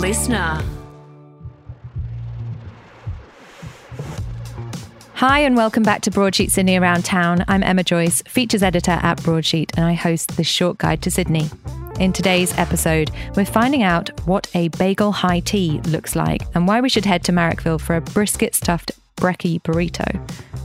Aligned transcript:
listener. 0.00 0.62
Hi, 5.14 5.40
and 5.40 5.54
welcome 5.54 5.82
back 5.82 6.00
to 6.02 6.10
Broadsheet 6.10 6.50
Sydney 6.50 6.78
Around 6.78 7.04
Town. 7.04 7.44
I'm 7.48 7.62
Emma 7.62 7.84
Joyce, 7.84 8.22
features 8.22 8.62
editor 8.62 8.98
at 9.02 9.22
Broadsheet, 9.22 9.76
and 9.76 9.84
I 9.84 9.92
host 9.92 10.38
the 10.38 10.44
short 10.44 10.78
guide 10.78 11.02
to 11.02 11.10
Sydney. 11.10 11.50
In 11.98 12.14
today's 12.14 12.56
episode, 12.56 13.10
we're 13.36 13.44
finding 13.44 13.82
out 13.82 14.08
what 14.26 14.50
a 14.54 14.68
bagel 14.68 15.12
high 15.12 15.40
tea 15.40 15.82
looks 15.84 16.16
like 16.16 16.40
and 16.54 16.66
why 16.66 16.80
we 16.80 16.88
should 16.88 17.04
head 17.04 17.22
to 17.24 17.32
Marrickville 17.32 17.78
for 17.78 17.94
a 17.94 18.00
brisket 18.00 18.54
stuffed 18.54 18.92
brekkie 19.16 19.60
burrito. 19.60 20.18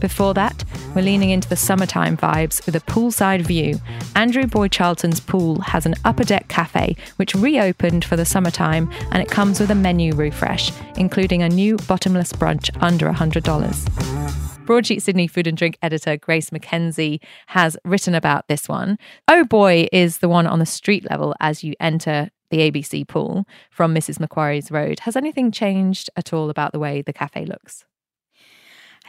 Before 0.06 0.36
that, 0.36 0.64
we're 0.94 1.02
leaning 1.02 1.32
into 1.32 1.50
the 1.50 1.56
summertime 1.56 2.16
vibes 2.16 2.64
with 2.68 2.76
a 2.76 2.80
poolside 2.80 3.42
view. 3.42 3.82
Andrew 4.16 4.46
Boy 4.46 4.68
Charlton's 4.68 5.20
pool 5.20 5.60
has 5.62 5.88
an 5.88 5.96
upper 6.06 6.24
deck 6.24 6.48
cafe 6.48 6.96
which 7.16 7.34
reopened 7.34 8.06
for 8.06 8.16
the 8.16 8.24
summertime 8.24 8.88
and 9.12 9.24
it 9.24 9.32
comes 9.32 9.60
with 9.60 9.72
a 9.72 9.76
menu 9.76 10.14
refresh, 10.14 10.72
including 10.96 11.42
a 11.42 11.50
new 11.50 11.78
bottomless 11.88 12.34
brunch 12.34 12.70
under 12.84 13.12
$100. 13.12 14.66
Broadsheet 14.68 15.02
Sydney 15.02 15.26
food 15.26 15.48
and 15.48 15.58
drink 15.58 15.80
editor 15.82 16.18
Grace 16.18 16.52
McKenzie 16.52 17.20
has 17.48 17.76
written 17.84 18.14
about 18.14 18.48
this 18.48 18.70
one. 18.70 19.00
Oh 19.28 19.44
boy 19.44 19.88
is 19.92 20.20
the 20.20 20.30
one 20.30 20.46
on 20.46 20.60
the 20.60 20.68
street 20.68 21.10
level 21.10 21.34
as 21.40 21.64
you 21.64 21.74
enter 21.80 22.30
the 22.52 22.60
ABC 22.60 23.08
pool 23.08 23.48
from 23.72 23.96
Mrs. 23.96 24.20
Macquarie's 24.20 24.70
Road. 24.70 25.00
Has 25.00 25.16
anything 25.16 25.52
changed 25.52 26.12
at 26.16 26.32
all 26.32 26.52
about 26.52 26.74
the 26.74 26.80
way 26.80 27.02
the 27.02 27.12
cafe 27.12 27.44
looks? 27.44 27.86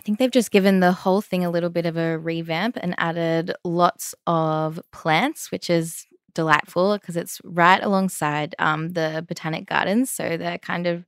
Think 0.06 0.20
they've 0.20 0.30
just 0.30 0.52
given 0.52 0.78
the 0.78 0.92
whole 0.92 1.20
thing 1.20 1.44
a 1.44 1.50
little 1.50 1.68
bit 1.68 1.84
of 1.84 1.96
a 1.96 2.16
revamp 2.16 2.78
and 2.80 2.94
added 2.96 3.52
lots 3.64 4.14
of 4.28 4.80
plants, 4.92 5.50
which 5.50 5.68
is 5.68 6.06
delightful 6.32 6.96
because 6.96 7.16
it's 7.16 7.40
right 7.42 7.82
alongside 7.82 8.54
um, 8.60 8.90
the 8.90 9.26
botanic 9.26 9.66
gardens. 9.66 10.08
So 10.08 10.36
they're 10.36 10.58
kind 10.58 10.86
of 10.86 11.04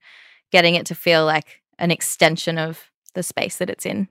getting 0.51 0.75
it 0.75 0.85
to 0.87 0.97
feel 0.97 1.25
like 1.25 1.61
an 1.79 1.93
extension 1.93 2.59
of 2.59 2.91
the 3.15 3.23
space 3.23 3.59
that 3.59 3.71
it's 3.71 3.87
in. 3.87 4.09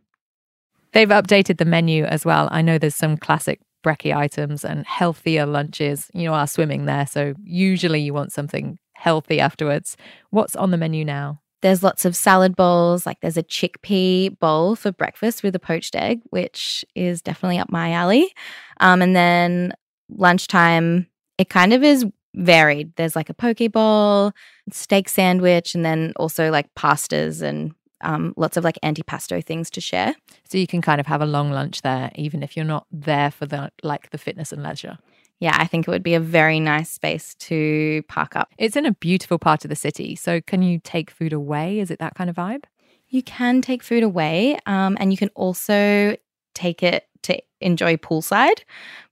They've 0.94 1.10
updated 1.10 1.58
the 1.58 1.66
menu 1.66 2.06
as 2.06 2.24
well. 2.24 2.48
I 2.50 2.62
know 2.62 2.78
there's 2.78 2.96
some 2.96 3.18
classic 3.18 3.60
brekkie 3.86 4.16
items 4.16 4.64
and 4.64 4.88
healthier 4.88 5.46
lunches. 5.46 6.10
You 6.14 6.32
are 6.32 6.48
swimming 6.48 6.86
there, 6.86 7.06
so 7.06 7.34
usually 7.44 8.00
you 8.00 8.14
want 8.14 8.32
something 8.32 8.80
healthy 8.94 9.42
afterwards. 9.42 9.98
What's 10.30 10.56
on 10.56 10.72
the 10.72 10.78
menu 10.78 11.04
now? 11.04 11.42
There's 11.62 11.84
lots 11.84 12.06
of 12.06 12.16
salad 12.16 12.56
bowls, 12.56 13.06
like 13.06 13.20
there's 13.22 13.38
a 13.38 13.44
chickpea 13.44 14.38
bowl 14.40 14.76
for 14.76 14.92
breakfast 14.92 15.44
with 15.44 15.56
a 15.56 15.60
poached 15.60 15.96
egg, 15.96 16.22
which 16.30 16.86
is 16.96 17.22
definitely 17.22 17.58
up 17.58 17.72
my 17.72 17.94
alley. 17.94 18.34
Um, 18.80 19.02
and 19.02 19.16
then 19.16 19.74
lunchtime, 20.10 21.08
it 21.38 21.50
kind 21.50 21.74
of 21.74 21.84
is 21.84 22.06
varied. 22.36 22.96
There's 22.96 23.16
like 23.16 23.30
a 23.30 23.34
poke 23.34 23.72
bowl, 23.72 24.34
steak 24.72 25.10
sandwich, 25.10 25.74
and 25.74 25.84
then 25.84 26.14
also 26.18 26.52
like 26.52 26.74
pastas 26.76 27.42
and 27.42 27.74
um, 28.02 28.34
lots 28.38 28.58
of 28.58 28.64
like 28.64 28.78
antipasto 28.84 29.44
things 29.44 29.70
to 29.72 29.82
share. 29.82 30.14
So 30.48 30.58
you 30.58 30.68
can 30.68 30.82
kind 30.82 31.00
of 31.00 31.08
have 31.08 31.22
a 31.22 31.26
long 31.26 31.52
lunch 31.52 31.82
there, 31.82 32.12
even 32.16 32.44
if 32.44 32.56
you're 32.56 32.66
not 32.66 32.86
there 32.92 33.32
for 33.32 33.46
the 33.46 33.72
like 33.84 34.12
the 34.12 34.18
fitness 34.18 34.52
and 34.52 34.64
leisure. 34.64 34.98
Yeah, 35.40 35.56
I 35.58 35.68
think 35.68 35.88
it 35.88 35.92
would 35.92 36.04
be 36.04 36.16
a 36.16 36.20
very 36.20 36.60
nice 36.60 36.90
space 36.90 37.36
to 37.36 38.02
park 38.08 38.36
up. 38.36 38.50
It's 38.58 38.76
in 38.76 38.86
a 38.86 38.94
beautiful 38.94 39.38
part 39.38 39.64
of 39.66 39.70
the 39.70 39.76
city. 39.76 40.16
So 40.16 40.42
can 40.42 40.64
you 40.64 40.80
take 40.84 41.12
food 41.12 41.34
away? 41.34 41.80
Is 41.80 41.92
it 41.92 42.00
that 42.00 42.16
kind 42.16 42.30
of 42.30 42.36
vibe? 42.36 42.64
You 43.10 43.22
can 43.24 43.62
take 43.62 43.84
food 43.84 44.04
away, 44.04 44.58
um, 44.66 44.98
and 45.00 45.12
you 45.12 45.18
can 45.18 45.30
also 45.30 46.18
take 46.54 46.84
it 46.84 47.08
to 47.24 47.40
enjoy 47.62 47.96
poolside, 47.98 48.62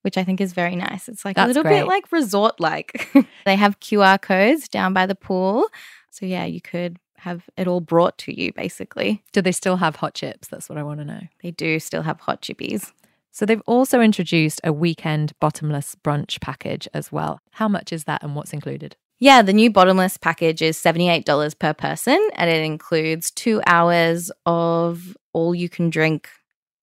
which 0.02 0.18
I 0.18 0.24
think 0.24 0.42
is 0.42 0.54
very 0.54 0.76
nice. 0.76 1.08
It's 1.08 1.24
like 1.24 1.36
That's 1.36 1.46
a 1.46 1.48
little 1.48 1.64
great. 1.64 1.82
bit 1.82 1.88
like 1.88 2.12
resort 2.12 2.60
like. 2.60 3.08
they 3.46 3.56
have 3.56 3.80
QR 3.80 4.22
codes 4.22 4.68
down 4.68 4.94
by 4.94 5.06
the 5.06 5.16
pool. 5.16 5.68
So 6.12 6.26
yeah, 6.26 6.46
you 6.46 6.62
could 6.62 6.98
have 7.18 7.44
it 7.58 7.68
all 7.68 7.82
brought 7.82 8.18
to 8.20 8.40
you, 8.40 8.52
basically. 8.54 9.24
Do 9.32 9.42
they 9.42 9.52
still 9.52 9.78
have 9.78 9.96
hot 9.96 10.14
chips? 10.14 10.48
That's 10.48 10.70
what 10.70 10.78
I 10.78 10.84
want 10.84 11.00
to 11.00 11.06
know. 11.06 11.22
They 11.42 11.52
do 11.52 11.80
still 11.80 12.04
have 12.04 12.20
hot 12.20 12.42
chippies. 12.42 12.92
So 13.36 13.46
they've 13.46 13.62
also 13.66 14.00
introduced 14.00 14.62
a 14.64 14.72
weekend 14.72 15.34
bottomless 15.42 15.94
brunch 16.02 16.40
package 16.40 16.88
as 16.94 17.12
well. 17.12 17.42
How 17.52 17.68
much 17.68 17.92
is 17.92 18.06
that 18.06 18.24
and 18.24 18.34
what's 18.34 18.54
included? 18.54 18.96
Yeah, 19.20 19.42
the 19.42 19.52
new 19.52 19.70
bottomless 19.70 20.16
package 20.16 20.62
is 20.62 20.82
$78 20.82 21.60
per 21.60 21.74
person 21.74 22.30
and 22.36 22.50
it 22.50 22.64
includes 22.64 23.32
two 23.32 23.62
hours 23.68 24.32
of 24.46 25.18
all 25.34 25.54
you 25.54 25.68
can 25.68 25.90
drink 25.90 26.30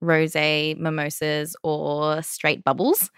rose, 0.03 0.35
mimosas, 0.35 1.57
or 1.63 2.21
straight 2.21 2.63
bubbles. 2.65 3.11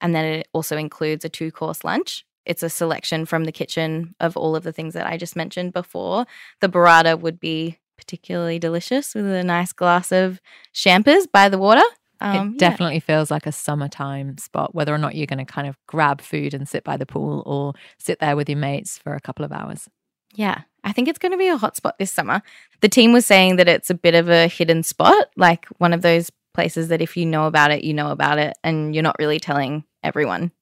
And 0.00 0.14
then 0.14 0.24
it 0.24 0.48
also 0.52 0.76
includes 0.76 1.24
a 1.24 1.28
two 1.28 1.50
course 1.50 1.82
lunch 1.82 2.24
it's 2.44 2.62
a 2.62 2.70
selection 2.70 3.26
from 3.26 3.42
the 3.42 3.50
kitchen 3.50 4.14
of 4.20 4.36
all 4.36 4.54
of 4.54 4.62
the 4.62 4.70
things 4.70 4.94
that 4.94 5.08
I 5.08 5.16
just 5.16 5.34
mentioned 5.34 5.72
before. 5.72 6.26
The 6.60 6.68
burrata 6.68 7.18
would 7.18 7.40
be 7.40 7.80
particularly 7.98 8.60
delicious 8.60 9.16
with 9.16 9.26
a 9.26 9.42
nice 9.42 9.72
glass 9.72 10.12
of 10.12 10.40
champers 10.72 11.26
by 11.26 11.48
the 11.48 11.58
water. 11.58 11.82
Um, 12.20 12.54
it 12.54 12.58
definitely 12.58 12.96
yeah. 12.96 13.00
feels 13.00 13.30
like 13.30 13.46
a 13.46 13.52
summertime 13.52 14.38
spot, 14.38 14.74
whether 14.74 14.94
or 14.94 14.98
not 14.98 15.14
you're 15.14 15.26
going 15.26 15.44
to 15.44 15.50
kind 15.50 15.68
of 15.68 15.76
grab 15.86 16.20
food 16.20 16.54
and 16.54 16.68
sit 16.68 16.84
by 16.84 16.96
the 16.96 17.06
pool 17.06 17.42
or 17.46 17.74
sit 17.98 18.20
there 18.20 18.36
with 18.36 18.48
your 18.48 18.58
mates 18.58 18.98
for 18.98 19.14
a 19.14 19.20
couple 19.20 19.44
of 19.44 19.52
hours. 19.52 19.88
Yeah, 20.34 20.62
I 20.84 20.92
think 20.92 21.08
it's 21.08 21.18
going 21.18 21.32
to 21.32 21.38
be 21.38 21.48
a 21.48 21.56
hot 21.56 21.76
spot 21.76 21.98
this 21.98 22.12
summer. 22.12 22.42
The 22.80 22.88
team 22.88 23.12
was 23.12 23.26
saying 23.26 23.56
that 23.56 23.68
it's 23.68 23.90
a 23.90 23.94
bit 23.94 24.14
of 24.14 24.28
a 24.28 24.48
hidden 24.48 24.82
spot, 24.82 25.28
like 25.36 25.66
one 25.78 25.92
of 25.92 26.02
those 26.02 26.30
places 26.54 26.88
that 26.88 27.02
if 27.02 27.16
you 27.16 27.26
know 27.26 27.46
about 27.46 27.70
it, 27.70 27.84
you 27.84 27.94
know 27.94 28.10
about 28.10 28.38
it, 28.38 28.56
and 28.64 28.94
you're 28.94 29.02
not 29.02 29.16
really 29.18 29.38
telling 29.38 29.84
everyone. 30.02 30.52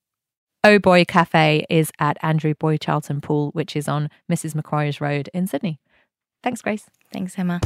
Oh 0.64 0.78
Boy 0.78 1.04
Cafe 1.04 1.66
is 1.68 1.92
at 1.98 2.16
Andrew 2.22 2.54
Boy 2.54 2.78
Charlton 2.78 3.20
Pool, 3.20 3.50
which 3.52 3.76
is 3.76 3.86
on 3.86 4.08
Mrs. 4.30 4.54
Macquarie's 4.54 5.00
Road 5.00 5.28
in 5.34 5.46
Sydney. 5.46 5.78
Thanks, 6.42 6.62
Grace. 6.62 6.86
Thanks, 7.12 7.38
Emma. 7.38 7.60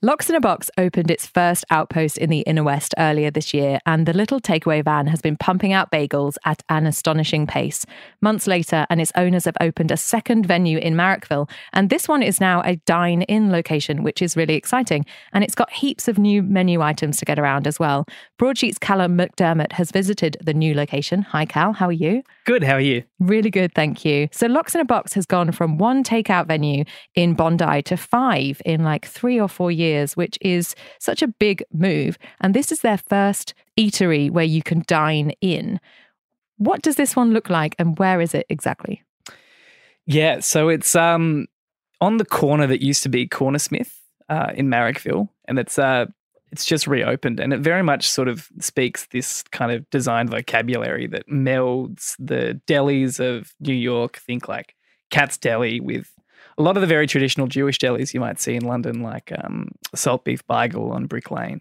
Lox 0.00 0.30
in 0.30 0.36
a 0.36 0.40
Box 0.40 0.70
opened 0.78 1.10
its 1.10 1.26
first 1.26 1.64
outpost 1.70 2.18
in 2.18 2.30
the 2.30 2.42
inner 2.42 2.62
west 2.62 2.94
earlier 2.98 3.32
this 3.32 3.52
year, 3.52 3.80
and 3.84 4.06
the 4.06 4.12
little 4.12 4.38
takeaway 4.38 4.84
van 4.84 5.08
has 5.08 5.20
been 5.20 5.36
pumping 5.36 5.72
out 5.72 5.90
bagels 5.90 6.36
at 6.44 6.62
an 6.68 6.86
astonishing 6.86 7.48
pace. 7.48 7.84
Months 8.20 8.46
later, 8.46 8.86
and 8.90 9.00
its 9.00 9.10
owners 9.16 9.44
have 9.44 9.56
opened 9.60 9.90
a 9.90 9.96
second 9.96 10.46
venue 10.46 10.78
in 10.78 10.94
Marrickville, 10.94 11.50
and 11.72 11.90
this 11.90 12.06
one 12.06 12.22
is 12.22 12.40
now 12.40 12.62
a 12.62 12.76
dine 12.86 13.22
in 13.22 13.50
location, 13.50 14.04
which 14.04 14.22
is 14.22 14.36
really 14.36 14.54
exciting. 14.54 15.04
And 15.32 15.42
it's 15.42 15.56
got 15.56 15.72
heaps 15.72 16.06
of 16.06 16.16
new 16.16 16.44
menu 16.44 16.80
items 16.80 17.16
to 17.16 17.24
get 17.24 17.40
around 17.40 17.66
as 17.66 17.80
well. 17.80 18.06
Broadsheet's 18.38 18.78
Callum 18.78 19.18
McDermott 19.18 19.72
has 19.72 19.90
visited 19.90 20.36
the 20.40 20.54
new 20.54 20.74
location. 20.74 21.22
Hi, 21.22 21.44
Cal, 21.44 21.72
how 21.72 21.88
are 21.88 21.92
you? 21.92 22.22
Good, 22.44 22.62
how 22.62 22.74
are 22.74 22.80
you? 22.80 23.02
Really 23.18 23.50
good, 23.50 23.74
thank 23.74 24.04
you. 24.04 24.28
So, 24.30 24.46
Lox 24.46 24.76
in 24.76 24.80
a 24.80 24.84
Box 24.84 25.14
has 25.14 25.26
gone 25.26 25.50
from 25.50 25.76
one 25.76 26.04
takeout 26.04 26.46
venue 26.46 26.84
in 27.16 27.34
Bondi 27.34 27.82
to 27.82 27.96
five 27.96 28.62
in 28.64 28.84
like 28.84 29.04
three 29.04 29.40
or 29.40 29.48
four 29.48 29.72
years 29.72 29.87
years, 29.88 30.16
which 30.16 30.38
is 30.40 30.74
such 30.98 31.22
a 31.22 31.28
big 31.28 31.62
move. 31.72 32.18
And 32.40 32.54
this 32.54 32.72
is 32.72 32.80
their 32.80 32.98
first 32.98 33.54
eatery 33.78 34.30
where 34.30 34.44
you 34.44 34.62
can 34.62 34.84
dine 34.86 35.32
in. 35.40 35.80
What 36.56 36.82
does 36.82 36.96
this 36.96 37.16
one 37.16 37.32
look 37.32 37.48
like 37.48 37.74
and 37.78 37.98
where 37.98 38.20
is 38.20 38.34
it 38.34 38.46
exactly? 38.48 39.02
Yeah, 40.06 40.40
so 40.40 40.68
it's 40.68 40.94
um 40.96 41.46
on 42.00 42.16
the 42.16 42.24
corner 42.24 42.66
that 42.66 42.82
used 42.82 43.02
to 43.02 43.08
be 43.08 43.28
Cornersmith 43.28 43.92
uh, 44.28 44.52
in 44.54 44.68
Marrickville, 44.68 45.28
and 45.46 45.58
it's 45.58 45.78
uh 45.78 46.06
it's 46.50 46.64
just 46.64 46.86
reopened, 46.86 47.40
and 47.40 47.52
it 47.52 47.60
very 47.60 47.82
much 47.82 48.08
sort 48.08 48.28
of 48.28 48.48
speaks 48.58 49.06
this 49.06 49.42
kind 49.52 49.70
of 49.70 49.88
design 49.90 50.28
vocabulary 50.28 51.06
that 51.08 51.28
melds 51.28 52.16
the 52.18 52.60
delis 52.66 53.20
of 53.20 53.52
New 53.60 53.74
York. 53.74 54.16
Think 54.16 54.48
like 54.48 54.74
Katz's 55.10 55.38
Deli 55.38 55.80
with 55.80 56.10
a 56.58 56.62
lot 56.62 56.76
of 56.76 56.80
the 56.80 56.86
very 56.86 57.06
traditional 57.06 57.46
Jewish 57.46 57.78
delis 57.78 58.12
you 58.12 58.20
might 58.20 58.40
see 58.40 58.54
in 58.54 58.64
London, 58.64 59.02
like 59.02 59.32
um, 59.44 59.68
salt 59.94 60.24
beef 60.24 60.46
bagel 60.48 60.90
on 60.92 61.06
Brick 61.06 61.30
Lane. 61.30 61.60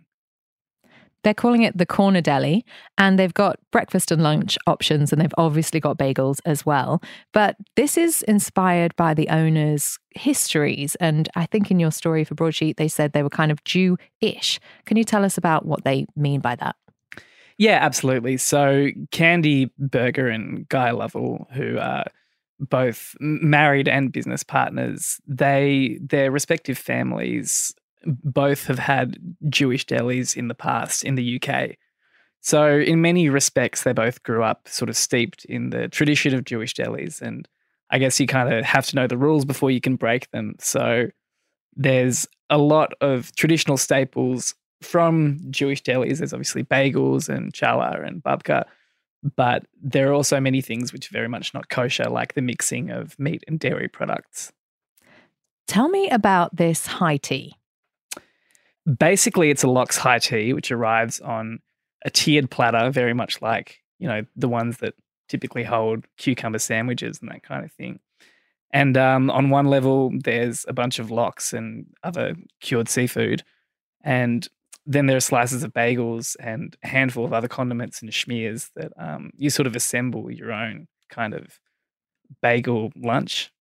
They're 1.23 1.33
calling 1.33 1.63
it 1.63 1.77
the 1.77 1.85
Corner 1.85 2.21
Deli, 2.21 2.65
and 2.97 3.19
they've 3.19 3.33
got 3.33 3.59
breakfast 3.71 4.11
and 4.11 4.23
lunch 4.23 4.57
options, 4.65 5.11
and 5.11 5.21
they've 5.21 5.33
obviously 5.37 5.79
got 5.79 5.97
bagels 5.97 6.39
as 6.45 6.65
well. 6.65 7.01
But 7.33 7.57
this 7.75 7.97
is 7.97 8.21
inspired 8.23 8.95
by 8.95 9.13
the 9.13 9.27
owners' 9.29 9.99
histories. 10.11 10.95
And 10.95 11.27
I 11.35 11.45
think 11.45 11.69
in 11.69 11.79
your 11.79 11.91
story 11.91 12.23
for 12.23 12.35
Broadsheet, 12.35 12.77
they 12.77 12.87
said 12.87 13.11
they 13.11 13.23
were 13.23 13.29
kind 13.29 13.51
of 13.51 13.63
Jew-ish. 13.65 14.59
Can 14.85 14.97
you 14.97 15.03
tell 15.03 15.25
us 15.25 15.37
about 15.37 15.65
what 15.65 15.83
they 15.83 16.05
mean 16.15 16.39
by 16.39 16.55
that? 16.55 16.75
Yeah, 17.57 17.79
absolutely. 17.81 18.37
So 18.37 18.89
Candy 19.11 19.71
Berger 19.79 20.29
and 20.29 20.69
Guy 20.69 20.91
Lovell, 20.91 21.47
who 21.51 21.77
are 21.79 22.05
both 22.59 23.15
married 23.19 23.87
and 23.87 24.11
business 24.11 24.43
partners, 24.43 25.19
they 25.27 25.99
their 26.01 26.31
respective 26.31 26.77
families 26.77 27.73
both 28.05 28.65
have 28.67 28.79
had 28.79 29.17
Jewish 29.49 29.85
delis 29.85 30.35
in 30.35 30.47
the 30.47 30.55
past 30.55 31.03
in 31.03 31.15
the 31.15 31.41
UK. 31.41 31.75
So 32.41 32.77
in 32.77 33.01
many 33.01 33.29
respects, 33.29 33.83
they 33.83 33.93
both 33.93 34.23
grew 34.23 34.43
up 34.43 34.67
sort 34.67 34.89
of 34.89 34.95
steeped 34.95 35.45
in 35.45 35.71
the 35.71 35.87
tradition 35.87 36.33
of 36.33 36.45
Jewish 36.45 36.73
delis, 36.73 37.21
and 37.21 37.47
I 37.89 37.99
guess 37.99 38.19
you 38.19 38.27
kind 38.27 38.53
of 38.53 38.63
have 38.63 38.85
to 38.87 38.95
know 38.95 39.07
the 39.07 39.17
rules 39.17 39.45
before 39.45 39.71
you 39.71 39.81
can 39.81 39.95
break 39.95 40.29
them. 40.31 40.55
So 40.59 41.07
there's 41.75 42.27
a 42.49 42.57
lot 42.57 42.93
of 43.01 43.35
traditional 43.35 43.77
staples 43.77 44.55
from 44.81 45.39
Jewish 45.49 45.83
delis. 45.83 46.19
There's 46.19 46.33
obviously 46.33 46.63
bagels 46.63 47.29
and 47.29 47.53
challah 47.53 48.05
and 48.05 48.23
babka, 48.23 48.65
But 49.35 49.65
there 49.81 50.09
are 50.09 50.13
also 50.13 50.39
many 50.39 50.61
things 50.61 50.93
which 50.93 51.09
are 51.09 51.13
very 51.13 51.27
much 51.27 51.53
not 51.53 51.69
kosher, 51.69 52.05
like 52.05 52.33
the 52.33 52.41
mixing 52.41 52.91
of 52.91 53.17
meat 53.19 53.43
and 53.47 53.59
dairy 53.59 53.87
products. 53.87 54.51
Tell 55.67 55.89
me 55.89 56.09
about 56.09 56.55
this 56.55 56.85
high 56.85 57.17
tea. 57.17 57.53
Basically, 58.99 59.49
it's 59.49 59.63
a 59.63 59.69
lox 59.69 59.97
high 59.97 60.19
tea, 60.19 60.53
which 60.53 60.71
arrives 60.71 61.19
on 61.19 61.59
a 62.05 62.09
tiered 62.09 62.49
platter, 62.49 62.89
very 62.89 63.13
much 63.13 63.41
like, 63.41 63.79
you 63.99 64.07
know, 64.07 64.23
the 64.35 64.47
ones 64.47 64.77
that 64.77 64.93
typically 65.27 65.63
hold 65.63 66.05
cucumber 66.17 66.59
sandwiches 66.59 67.19
and 67.19 67.29
that 67.29 67.43
kind 67.43 67.65
of 67.65 67.71
thing. 67.73 67.99
And 68.71 68.97
um, 68.97 69.29
on 69.29 69.49
one 69.49 69.65
level, 69.65 70.11
there's 70.23 70.65
a 70.67 70.73
bunch 70.73 70.99
of 70.99 71.11
lox 71.11 71.53
and 71.53 71.85
other 72.03 72.35
cured 72.61 72.87
seafood. 72.87 73.43
And 74.03 74.47
then 74.87 75.05
there 75.05 75.17
are 75.17 75.21
slices 75.21 75.63
of 75.63 75.73
bagels 75.73 76.37
and 76.39 76.77
a 76.81 76.87
handful 76.87 77.25
of 77.25 77.33
other 77.33 77.49
condiments 77.49 78.01
and 78.01 78.09
schmears 78.09 78.71
that 78.75 78.93
um, 78.97 79.31
you 79.35 79.49
sort 79.49 79.67
of 79.67 79.75
assemble 79.75 80.31
your 80.31 80.51
own 80.51 80.87
kind 81.09 81.33
of 81.33 81.59
bagel 82.41 82.91
lunch. 82.95 83.51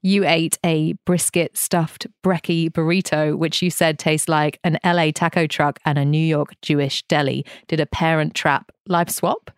You 0.00 0.24
ate 0.24 0.56
a 0.64 0.92
brisket 1.04 1.56
stuffed 1.56 2.06
brekkie 2.24 2.70
burrito, 2.70 3.36
which 3.36 3.60
you 3.62 3.70
said 3.70 3.98
tastes 3.98 4.28
like 4.28 4.60
an 4.62 4.78
LA 4.84 5.10
taco 5.12 5.48
truck 5.48 5.80
and 5.84 5.98
a 5.98 6.04
New 6.04 6.24
York 6.24 6.54
Jewish 6.62 7.02
deli. 7.08 7.44
Did 7.66 7.80
a 7.80 7.86
parent 7.86 8.34
trap 8.34 8.70
life 8.86 9.10
swap? 9.10 9.50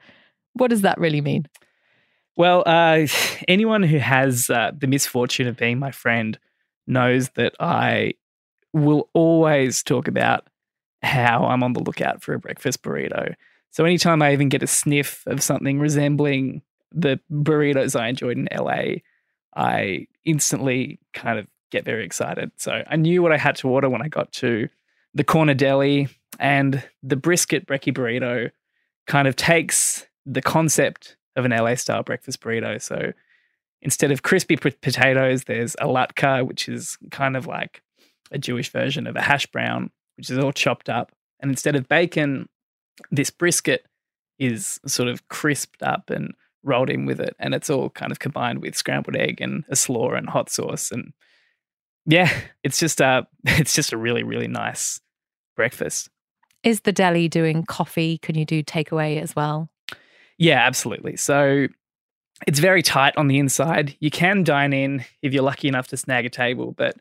What 0.54 0.68
does 0.68 0.80
that 0.80 0.98
really 0.98 1.20
mean? 1.20 1.46
Well, 2.36 2.62
uh, 2.64 3.06
anyone 3.48 3.82
who 3.82 3.98
has 3.98 4.48
uh, 4.48 4.72
the 4.76 4.86
misfortune 4.86 5.46
of 5.46 5.58
being 5.58 5.78
my 5.78 5.90
friend 5.90 6.38
knows 6.86 7.28
that 7.36 7.54
I 7.60 8.14
will 8.72 9.10
always 9.12 9.82
talk 9.82 10.08
about 10.08 10.48
how 11.02 11.44
I'm 11.46 11.62
on 11.62 11.72
the 11.72 11.82
lookout 11.82 12.22
for 12.22 12.34
a 12.34 12.38
breakfast 12.38 12.82
burrito. 12.82 13.34
So 13.70 13.84
anytime 13.84 14.22
I 14.22 14.32
even 14.32 14.48
get 14.48 14.62
a 14.62 14.66
sniff 14.66 15.22
of 15.26 15.42
something 15.42 15.78
resembling 15.78 16.62
the 16.92 17.20
burritos 17.30 17.98
I 17.98 18.08
enjoyed 18.08 18.36
in 18.36 18.48
LA, 18.52 19.00
I 19.56 20.06
instantly 20.24 20.98
kind 21.14 21.38
of 21.38 21.46
get 21.70 21.84
very 21.84 22.04
excited. 22.04 22.50
So 22.56 22.82
I 22.86 22.96
knew 22.96 23.22
what 23.22 23.32
I 23.32 23.38
had 23.38 23.56
to 23.56 23.68
order 23.68 23.88
when 23.88 24.02
I 24.02 24.08
got 24.08 24.32
to 24.32 24.68
the 25.14 25.24
corner 25.24 25.54
deli, 25.54 26.08
and 26.38 26.82
the 27.02 27.16
brisket 27.16 27.66
brekkie 27.66 27.94
burrito 27.94 28.50
kind 29.06 29.26
of 29.26 29.36
takes 29.36 30.06
the 30.24 30.42
concept 30.42 31.16
of 31.36 31.44
an 31.44 31.50
LA 31.50 31.74
style 31.74 32.02
breakfast 32.02 32.40
burrito. 32.40 32.80
So 32.80 33.12
instead 33.82 34.12
of 34.12 34.22
crispy 34.22 34.56
p- 34.56 34.70
potatoes, 34.70 35.44
there's 35.44 35.74
a 35.76 35.86
latke, 35.86 36.46
which 36.46 36.68
is 36.68 36.96
kind 37.10 37.36
of 37.36 37.46
like 37.46 37.82
a 38.30 38.38
Jewish 38.38 38.70
version 38.70 39.06
of 39.06 39.16
a 39.16 39.22
hash 39.22 39.46
brown, 39.46 39.90
which 40.20 40.28
is 40.28 40.38
all 40.38 40.52
chopped 40.52 40.90
up. 40.90 41.12
And 41.40 41.50
instead 41.50 41.74
of 41.74 41.88
bacon, 41.88 42.46
this 43.10 43.30
brisket 43.30 43.86
is 44.38 44.78
sort 44.86 45.08
of 45.08 45.26
crisped 45.28 45.82
up 45.82 46.10
and 46.10 46.34
rolled 46.62 46.90
in 46.90 47.06
with 47.06 47.20
it. 47.20 47.34
And 47.38 47.54
it's 47.54 47.70
all 47.70 47.88
kind 47.88 48.12
of 48.12 48.18
combined 48.18 48.60
with 48.60 48.76
scrambled 48.76 49.16
egg 49.16 49.40
and 49.40 49.64
a 49.70 49.76
slaw 49.76 50.12
and 50.12 50.28
hot 50.28 50.50
sauce. 50.50 50.90
And 50.90 51.14
yeah, 52.04 52.30
it's 52.62 52.78
just 52.78 53.00
uh, 53.00 53.22
a 53.46 53.50
it's 53.58 53.74
just 53.74 53.94
a 53.94 53.96
really, 53.96 54.22
really 54.22 54.46
nice 54.46 55.00
breakfast. 55.56 56.10
Is 56.62 56.82
the 56.82 56.92
deli 56.92 57.26
doing 57.26 57.64
coffee? 57.64 58.18
Can 58.18 58.36
you 58.36 58.44
do 58.44 58.62
takeaway 58.62 59.22
as 59.22 59.34
well? 59.34 59.70
Yeah, 60.36 60.58
absolutely. 60.66 61.16
So 61.16 61.66
it's 62.46 62.58
very 62.58 62.82
tight 62.82 63.16
on 63.16 63.28
the 63.28 63.38
inside. 63.38 63.96
You 64.00 64.10
can 64.10 64.44
dine 64.44 64.74
in 64.74 65.02
if 65.22 65.32
you're 65.32 65.42
lucky 65.42 65.68
enough 65.68 65.88
to 65.88 65.96
snag 65.96 66.26
a 66.26 66.30
table, 66.30 66.72
but 66.72 66.96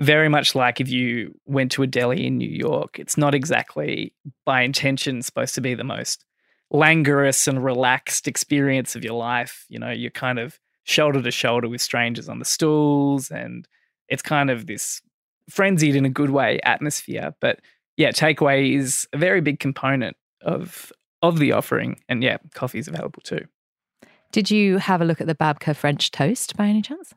very 0.00 0.28
much 0.28 0.54
like 0.54 0.80
if 0.80 0.88
you 0.88 1.34
went 1.46 1.72
to 1.72 1.82
a 1.82 1.86
deli 1.86 2.26
in 2.26 2.38
New 2.38 2.48
York, 2.48 2.98
it's 2.98 3.16
not 3.16 3.34
exactly 3.34 4.14
by 4.44 4.62
intention 4.62 5.22
supposed 5.22 5.54
to 5.56 5.60
be 5.60 5.74
the 5.74 5.84
most 5.84 6.24
languorous 6.70 7.48
and 7.48 7.64
relaxed 7.64 8.28
experience 8.28 8.94
of 8.94 9.04
your 9.04 9.14
life. 9.14 9.64
You 9.68 9.78
know, 9.78 9.90
you're 9.90 10.10
kind 10.10 10.38
of 10.38 10.58
shoulder 10.84 11.20
to 11.22 11.30
shoulder 11.30 11.68
with 11.68 11.80
strangers 11.80 12.28
on 12.28 12.38
the 12.38 12.44
stools, 12.44 13.30
and 13.30 13.66
it's 14.08 14.22
kind 14.22 14.50
of 14.50 14.66
this 14.66 15.02
frenzied 15.50 15.96
in 15.96 16.04
a 16.04 16.10
good 16.10 16.30
way 16.30 16.60
atmosphere. 16.62 17.34
But 17.40 17.60
yeah, 17.96 18.10
takeaway 18.10 18.76
is 18.76 19.08
a 19.12 19.18
very 19.18 19.40
big 19.40 19.58
component 19.58 20.16
of 20.42 20.92
of 21.20 21.38
the 21.40 21.52
offering, 21.52 22.00
and 22.08 22.22
yeah, 22.22 22.38
coffee 22.54 22.78
is 22.78 22.86
available 22.86 23.22
too. 23.22 23.46
Did 24.30 24.50
you 24.50 24.78
have 24.78 25.00
a 25.00 25.04
look 25.04 25.20
at 25.20 25.26
the 25.26 25.34
Babka 25.34 25.74
French 25.74 26.10
toast 26.10 26.56
by 26.56 26.66
any 26.66 26.82
chance? 26.82 27.12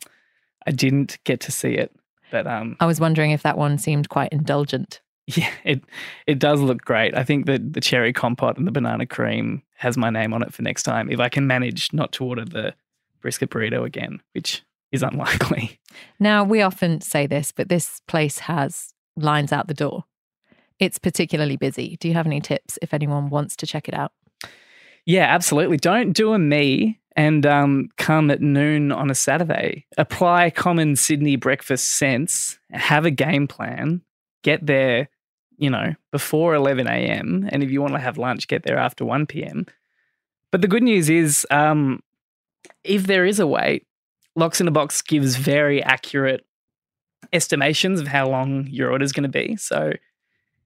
I 0.65 0.71
didn't 0.71 1.19
get 1.23 1.39
to 1.41 1.51
see 1.51 1.73
it, 1.73 1.91
but 2.31 2.47
um, 2.47 2.77
I 2.79 2.85
was 2.85 2.99
wondering 2.99 3.31
if 3.31 3.43
that 3.43 3.57
one 3.57 3.77
seemed 3.77 4.09
quite 4.09 4.31
indulgent. 4.31 5.01
Yeah, 5.27 5.51
it 5.63 5.83
it 6.25 6.39
does 6.39 6.59
look 6.59 6.81
great. 6.81 7.15
I 7.15 7.23
think 7.23 7.45
that 7.45 7.73
the 7.73 7.79
cherry 7.79 8.11
compote 8.11 8.57
and 8.57 8.67
the 8.67 8.71
banana 8.71 9.05
cream 9.05 9.61
has 9.75 9.95
my 9.95 10.09
name 10.09 10.33
on 10.33 10.41
it 10.41 10.51
for 10.51 10.63
next 10.63 10.83
time 10.83 11.09
if 11.09 11.19
I 11.19 11.29
can 11.29 11.45
manage 11.45 11.93
not 11.93 12.11
to 12.13 12.25
order 12.25 12.43
the 12.43 12.73
brisket 13.21 13.51
burrito 13.51 13.85
again, 13.85 14.19
which 14.33 14.63
is 14.91 15.03
unlikely. 15.03 15.79
Now, 16.19 16.43
we 16.45 16.61
often 16.61 17.01
say 17.01 17.27
this, 17.27 17.51
but 17.51 17.67
this 17.67 18.01
place 18.07 18.39
has 18.39 18.93
lines 19.17 19.51
out 19.51 19.67
the 19.67 19.73
door. 19.73 20.05
It's 20.79 20.97
particularly 20.97 21.57
busy. 21.57 21.97
Do 21.99 22.07
you 22.07 22.13
have 22.13 22.25
any 22.25 22.39
tips 22.39 22.79
if 22.81 22.93
anyone 22.93 23.29
wants 23.29 23.57
to 23.57 23.67
check 23.67 23.89
it 23.89 23.93
out? 23.93 24.13
Yeah, 25.05 25.25
absolutely. 25.25 25.77
Don't 25.77 26.13
do 26.13 26.33
a 26.33 26.39
me 26.39 27.00
and 27.15 27.45
um, 27.45 27.89
come 27.97 28.31
at 28.31 28.41
noon 28.41 28.91
on 28.91 29.11
a 29.11 29.15
Saturday. 29.15 29.85
Apply 29.97 30.49
common 30.49 30.95
Sydney 30.95 31.35
breakfast 31.35 31.93
sense, 31.93 32.57
have 32.71 33.05
a 33.05 33.11
game 33.11 33.47
plan, 33.47 34.01
get 34.43 34.65
there, 34.65 35.09
you 35.57 35.69
know, 35.69 35.93
before 36.11 36.55
11 36.55 36.87
a.m. 36.87 37.47
And 37.51 37.63
if 37.63 37.69
you 37.69 37.81
want 37.81 37.93
to 37.93 37.99
have 37.99 38.17
lunch, 38.17 38.47
get 38.47 38.63
there 38.63 38.77
after 38.77 39.05
1 39.05 39.27
p.m. 39.27 39.65
But 40.51 40.61
the 40.61 40.67
good 40.67 40.83
news 40.83 41.09
is, 41.09 41.45
um, 41.51 42.01
if 42.83 43.07
there 43.07 43.25
is 43.25 43.39
a 43.39 43.47
wait, 43.47 43.85
Lox 44.35 44.61
in 44.61 44.67
a 44.67 44.71
Box 44.71 45.01
gives 45.01 45.35
very 45.35 45.83
accurate 45.83 46.45
estimations 47.33 47.99
of 47.99 48.07
how 48.07 48.29
long 48.29 48.67
your 48.67 48.91
order 48.91 49.03
is 49.03 49.11
going 49.11 49.23
to 49.23 49.29
be. 49.29 49.55
So, 49.57 49.91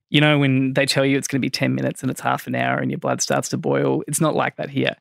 you 0.09 0.21
know, 0.21 0.37
when 0.37 0.73
they 0.73 0.85
tell 0.85 1.05
you 1.05 1.17
it's 1.17 1.27
going 1.27 1.41
to 1.41 1.45
be 1.45 1.49
10 1.49 1.73
minutes 1.73 2.01
and 2.01 2.11
it's 2.11 2.21
half 2.21 2.47
an 2.47 2.55
hour 2.55 2.77
and 2.77 2.91
your 2.91 2.99
blood 2.99 3.21
starts 3.21 3.49
to 3.49 3.57
boil, 3.57 4.03
it's 4.07 4.21
not 4.21 4.35
like 4.35 4.55
that 4.57 4.69
here. 4.69 4.95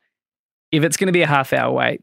If 0.71 0.83
it's 0.83 0.97
going 0.97 1.07
to 1.07 1.13
be 1.13 1.21
a 1.21 1.27
half 1.27 1.53
hour 1.53 1.71
wait, 1.71 2.01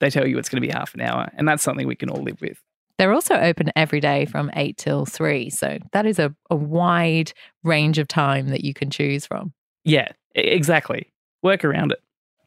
they 0.00 0.10
tell 0.10 0.26
you 0.26 0.38
it's 0.38 0.48
going 0.48 0.60
to 0.60 0.66
be 0.66 0.72
half 0.72 0.94
an 0.94 1.00
hour. 1.00 1.30
And 1.34 1.46
that's 1.46 1.62
something 1.62 1.86
we 1.86 1.96
can 1.96 2.10
all 2.10 2.22
live 2.22 2.40
with. 2.40 2.58
They're 2.98 3.12
also 3.12 3.34
open 3.34 3.70
every 3.74 4.00
day 4.00 4.26
from 4.26 4.50
8 4.54 4.76
till 4.76 5.06
3. 5.06 5.50
So 5.50 5.78
that 5.92 6.06
is 6.06 6.18
a, 6.18 6.34
a 6.50 6.56
wide 6.56 7.32
range 7.62 7.98
of 7.98 8.06
time 8.08 8.48
that 8.48 8.64
you 8.64 8.74
can 8.74 8.90
choose 8.90 9.26
from. 9.26 9.52
Yeah, 9.84 10.08
exactly. 10.34 11.12
Work 11.42 11.64
around 11.64 11.92
it. 11.92 12.00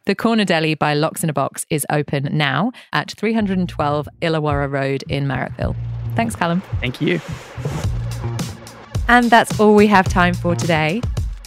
The 0.06 0.16
Corner 0.16 0.46
Deli 0.46 0.76
by 0.76 0.94
Lox 0.94 1.24
in 1.24 1.30
a 1.30 1.34
Box 1.34 1.66
is 1.70 1.86
open 1.90 2.30
now 2.32 2.72
at 2.94 3.12
312 3.18 4.08
Illawarra 4.22 4.72
Road 4.72 5.04
in 5.10 5.26
Marrickville. 5.26 5.76
Thanks, 6.16 6.36
Callum. 6.36 6.62
Thank 6.80 7.02
you. 7.02 7.20
And 9.08 9.30
that's 9.30 9.60
all 9.60 9.76
we 9.76 9.88
have 9.88 10.08
time 10.08 10.34
for 10.36 10.56
today. 10.56 11.02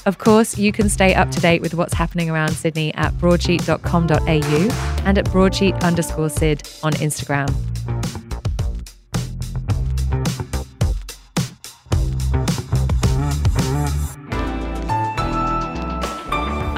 Of 0.08 0.16
course, 0.16 0.56
you 0.56 0.72
can 0.72 0.88
stay 0.88 1.14
up 1.14 1.30
to 1.32 1.38
date 1.38 1.60
with 1.60 1.74
what's 1.74 1.92
happening 1.92 2.30
around 2.30 2.52
Sydney 2.52 2.94
at 2.94 3.12
broadsheet.com.au 3.18 5.02
and 5.04 5.18
at 5.18 5.30
broadsheet 5.30 5.74
underscore 5.84 6.30
Sid 6.30 6.66
on 6.82 6.94
Instagram. 6.94 7.54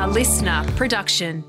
A 0.00 0.08
listener 0.08 0.64
production. 0.74 1.44